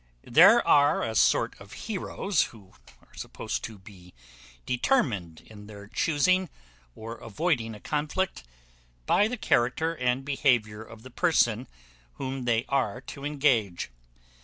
There 0.25 0.67
are 0.67 1.03
a 1.03 1.13
sort 1.13 1.55
of 1.61 1.73
heroes 1.85 2.45
who 2.45 2.73
are 3.05 3.13
supposed 3.13 3.63
to 3.65 3.77
be 3.77 4.15
determined 4.65 5.41
in 5.45 5.67
their 5.67 5.85
chusing 5.87 6.49
or 6.95 7.17
avoiding 7.17 7.75
a 7.75 7.79
conflict 7.79 8.43
by 9.05 9.27
the 9.27 9.37
character 9.37 9.93
and 9.95 10.25
behaviour 10.25 10.81
of 10.81 11.03
the 11.03 11.11
person 11.11 11.67
whom 12.13 12.45
they 12.45 12.65
are 12.67 12.99
to 13.01 13.23
engage. 13.23 13.91